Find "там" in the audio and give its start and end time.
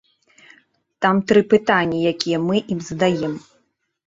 1.05-1.15